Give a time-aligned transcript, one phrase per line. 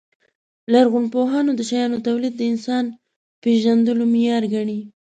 [0.73, 2.85] لرغونپوهان د شیانو تولید د انسان
[3.43, 4.79] پېژندلو معیار ګڼي.